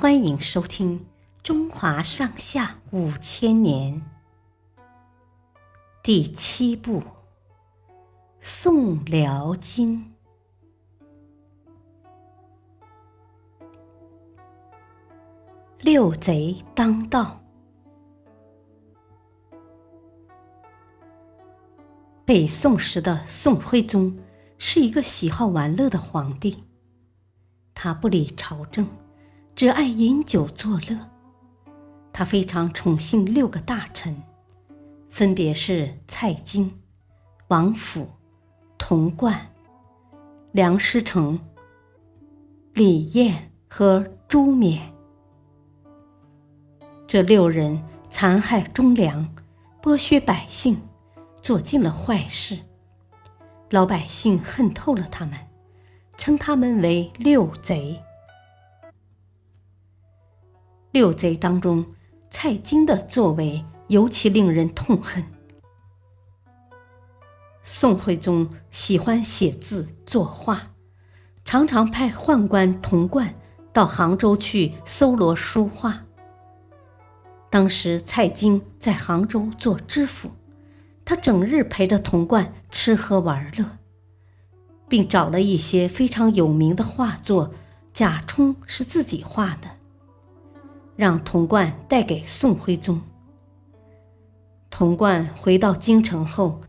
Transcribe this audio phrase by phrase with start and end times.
[0.00, 1.00] 欢迎收听
[1.42, 4.00] 《中华上下五千年》
[6.04, 7.00] 第七部
[8.38, 10.14] 《宋辽金》。
[15.80, 17.42] 六贼当道。
[22.24, 24.16] 北宋时的宋徽宗
[24.58, 26.62] 是一个喜好玩乐的皇帝，
[27.74, 28.86] 他不理朝政。
[29.58, 30.96] 只爱饮酒作乐，
[32.12, 34.22] 他非常宠幸六个大臣，
[35.10, 36.78] 分别是蔡京、
[37.48, 38.08] 王府、
[38.78, 39.50] 童贯、
[40.52, 41.40] 梁师成、
[42.72, 44.94] 李彦和朱冕。
[47.08, 49.34] 这六人残害忠良，
[49.82, 50.80] 剥削百姓，
[51.42, 52.60] 做尽了坏事，
[53.70, 55.36] 老百姓恨透了他们，
[56.16, 58.00] 称他们为六贼。
[60.98, 61.86] 六贼当中，
[62.28, 65.24] 蔡京的作为尤其令人痛恨。
[67.62, 70.72] 宋徽宗喜欢写字作画，
[71.44, 73.32] 常常派宦官童贯
[73.72, 76.02] 到杭州去搜罗书画。
[77.48, 80.32] 当时蔡京在杭州做知府，
[81.04, 83.64] 他整日陪着童贯吃喝玩乐，
[84.88, 87.54] 并找了一些非常有名的画作，
[87.94, 89.77] 贾充是自己画的。
[90.98, 93.00] 让童贯带给宋徽宗。
[94.68, 96.60] 童贯回到京城后，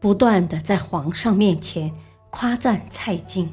[0.00, 1.92] 不断的在皇上面前
[2.30, 3.52] 夸赞蔡京，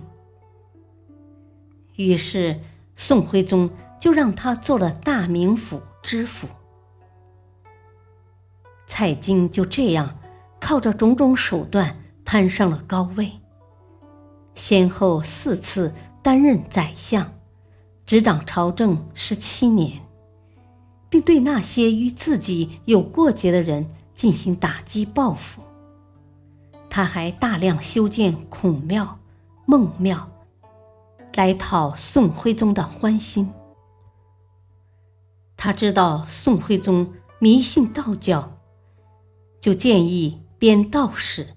[1.97, 2.61] 于是
[2.95, 6.47] 宋徽宗就让他做了大名府知府。
[8.87, 10.17] 蔡京就这样
[10.61, 13.33] 靠着种种手段攀上了高位，
[14.55, 17.33] 先后四次担任宰相。
[18.05, 20.01] 执掌朝政十七年，
[21.09, 25.61] 并对那些与自己有过节的人进行打击报复。
[26.89, 29.17] 他还大量修建孔庙、
[29.65, 30.29] 孟庙，
[31.35, 33.51] 来讨宋徽宗的欢心。
[35.57, 38.51] 他知道宋徽宗迷信道教，
[39.59, 41.55] 就建议编道史，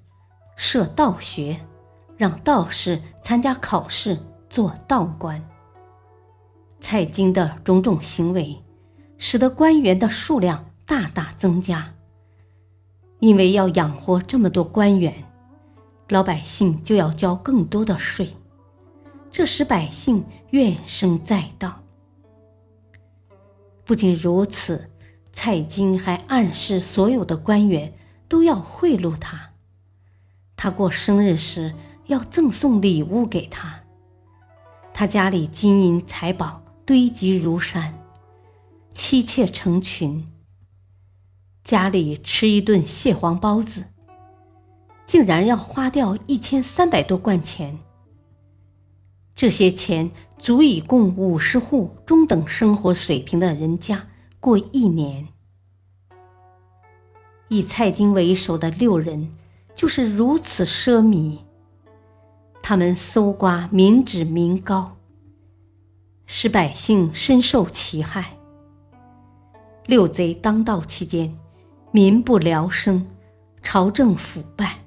[0.57, 1.61] 设道学，
[2.17, 4.19] 让道士参加考试
[4.49, 5.47] 做道官。
[6.81, 8.63] 蔡京的种种行为，
[9.19, 11.95] 使得官员的数量大大增加。
[13.19, 15.25] 因为要养活这么多官员，
[16.11, 18.37] 老百姓就要交更多的税，
[19.31, 21.83] 这使百姓怨声载道。
[23.85, 24.91] 不仅如此，
[25.33, 27.95] 蔡京还暗示所有的官员
[28.29, 29.53] 都要贿赂他，
[30.57, 31.75] 他过生日时
[32.07, 33.81] 要赠送礼物给他，
[34.93, 36.63] 他家里金银财宝。
[36.87, 37.93] 堆积如山，
[38.95, 40.25] 妻妾成群。
[41.65, 43.87] 家里吃一顿蟹黄包子，
[45.05, 47.77] 竟然要花掉一千三百多贯钱。
[49.35, 54.07] 这些钱足以供五十户中等生活水平的人家
[54.39, 55.27] 过一年。
[57.49, 59.37] 以蔡京为首的六人
[59.75, 61.41] 就是如此奢靡，
[62.63, 64.96] 他们搜刮民脂民膏。
[66.27, 68.37] 使百姓深受其害。
[69.87, 71.39] 六贼当道期间，
[71.93, 73.07] 民不聊生，
[73.63, 74.81] 朝政腐败。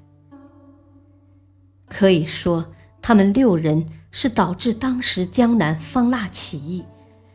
[1.88, 2.66] 可以说，
[3.02, 6.84] 他们六人是导致当时江南方腊起义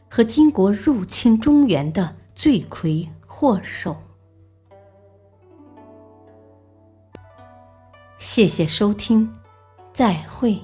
[0.10, 3.98] 和金国入侵中原的罪魁祸首。
[8.18, 9.34] 谢谢收听，
[9.92, 10.60] 再会。